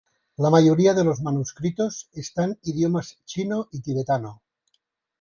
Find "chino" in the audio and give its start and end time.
3.25-3.67